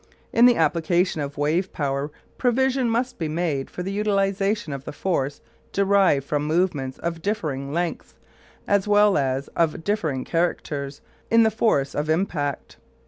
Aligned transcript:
In 0.33 0.47
the 0.47 0.55
application 0.55 1.21
of 1.21 1.37
wave 1.37 1.71
power 1.71 2.09
provision 2.39 2.89
must 2.89 3.19
be 3.19 3.27
made 3.27 3.69
for 3.69 3.83
the 3.83 3.91
utilisation 3.91 4.73
of 4.73 4.83
the 4.83 4.91
force 4.91 5.41
derived 5.73 6.25
from 6.25 6.43
movements 6.43 6.97
of 6.97 7.21
differing 7.21 7.71
lengths, 7.71 8.15
as 8.67 8.87
well 8.87 9.15
as 9.15 9.47
of 9.49 9.83
differing 9.83 10.25
characters, 10.25 11.01
in 11.29 11.43
the 11.43 11.51
force 11.51 11.93
of 11.93 12.09
impact. 12.09 12.77